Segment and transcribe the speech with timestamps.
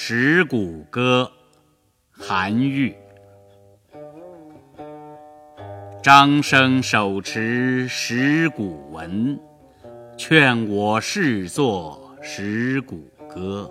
[0.00, 1.28] 石鼓歌，
[2.12, 2.94] 韩愈。
[6.00, 9.36] 张生手持石鼓文，
[10.16, 13.68] 劝我试作石鼓歌。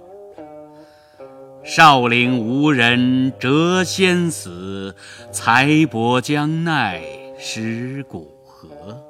[1.63, 4.93] 少陵无人谪仙死，
[5.31, 7.01] 财帛将奈
[7.39, 9.01] 石鼓何？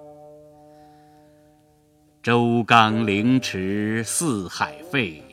[2.21, 5.23] 周纲凌迟四海废。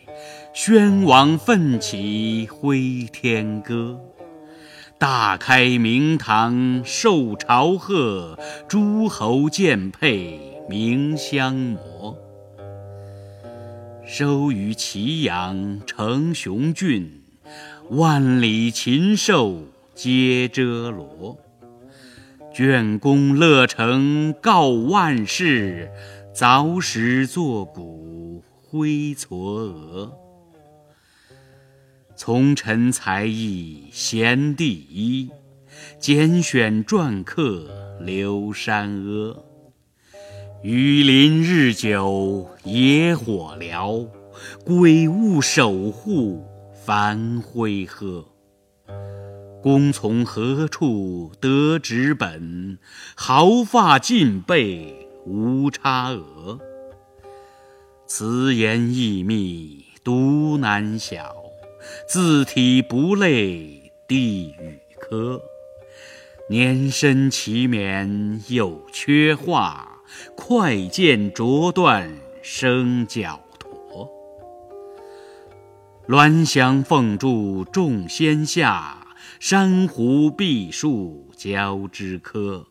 [0.54, 3.98] 宣王奋起挥天歌，
[5.00, 12.16] 大开明堂受朝贺，诸侯见佩鸣相摩。
[14.06, 17.20] 收于祁阳成雄郡，
[17.90, 21.36] 万里禽兽皆遮罗。
[22.54, 25.90] 卷弓乐成告万世，
[26.32, 30.23] 凿石作鼓挥嵯峨。
[32.16, 35.30] 从臣才艺贤第一，
[35.98, 39.44] 拣选篆刻留山阿。
[40.62, 44.08] 雨淋日久野火燎，
[44.64, 46.46] 鬼物守护
[46.84, 48.24] 繁辉呵。
[49.60, 52.78] 公从何处得纸本？
[53.16, 56.60] 毫发尽备无差额。
[58.06, 61.43] 词言意密独难晓。
[62.06, 65.40] 字体不类地与科，
[66.48, 70.00] 年深其勉有缺画，
[70.36, 74.10] 快剑着断生脚驼。
[76.06, 79.06] 鸾翔凤柱众仙下，
[79.40, 82.66] 珊瑚碧树交枝柯。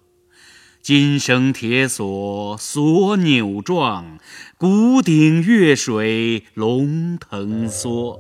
[0.82, 4.20] 金绳铁锁锁扭状，
[4.58, 8.20] 古鼎乐水龙腾缩。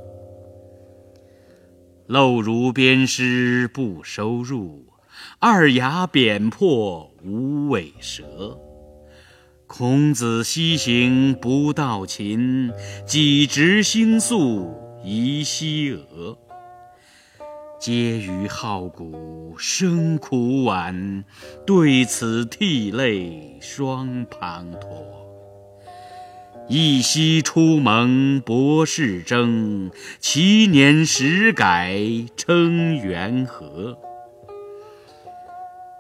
[2.07, 4.87] 漏如鞭尸不收入，
[5.39, 8.59] 二牙扁破无尾蛇。
[9.67, 12.71] 孔子西行不到秦，
[13.07, 16.37] 几直星宿移西娥。
[17.79, 21.23] 嗟余好古生苦晚，
[21.65, 25.22] 对此涕泪双滂沱。
[26.75, 32.01] 一夕出蒙博士征，其年始改
[32.35, 33.95] 称元和。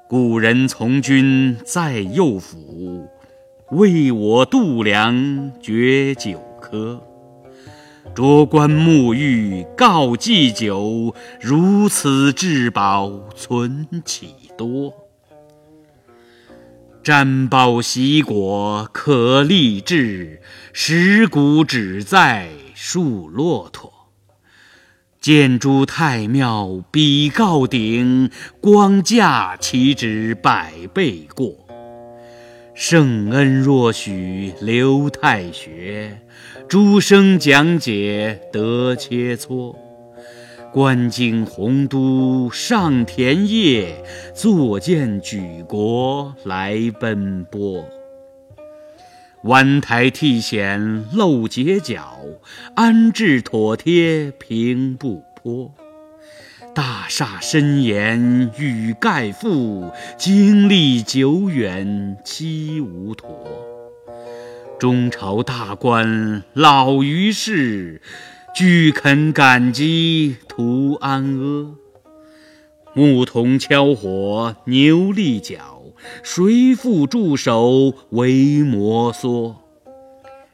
[0.09, 3.07] 古人从军在右府，
[3.69, 7.03] 为我度量决酒科。
[8.15, 15.02] 卓观沐浴告祭酒，如此至宝存岂多？
[17.03, 20.39] 瞻宝习果可立志，
[20.71, 23.91] 石鼓只在树骆驼。
[25.19, 28.31] 建诸太庙比告鼎，
[28.61, 31.67] 光价岂止百倍过？
[32.73, 36.21] 圣恩若许留太学，
[36.69, 39.75] 诸生讲解得切磋。
[40.73, 44.03] 观景洪都上田业，
[44.33, 47.87] 坐见举国来奔波。
[49.43, 52.17] 湾台替险露结角，
[52.73, 55.71] 安置妥帖平不坡。
[56.73, 63.29] 大厦深檐欲盖覆，经历久远期无托。
[64.79, 68.01] 中朝大官老于世。
[68.53, 71.75] 俱肯感激图安阿，
[72.93, 75.81] 牧童敲火牛立角，
[76.21, 79.55] 谁复驻守为摩挲？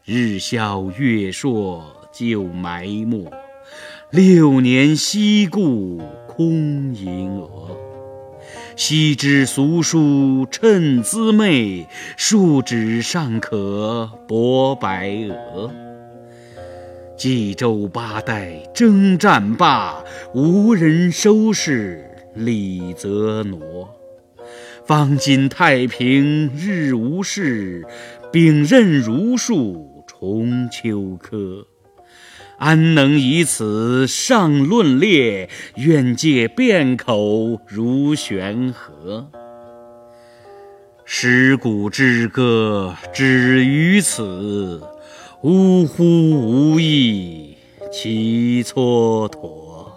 [0.05, 1.83] 日消月朔
[2.13, 3.29] 就埋没，
[4.11, 7.77] 六年西顾空吟蛾。
[8.77, 11.85] 昔之俗书趁滋味，
[12.15, 15.88] 数纸尚可博白鹅。
[17.19, 20.01] 冀州八代征战罢，
[20.33, 22.01] 无人收拾
[22.33, 23.93] 李泽挪。
[24.85, 27.85] 方今太平日无事，
[28.31, 31.67] 秉任儒术重秋科。
[32.57, 35.49] 安能以此上论列？
[35.75, 39.29] 愿借辩口如悬河。
[41.03, 44.81] 石鼓之歌止于此。
[45.41, 46.03] 呜呼！
[46.03, 47.55] 无益
[47.91, 49.88] 其蹉跎。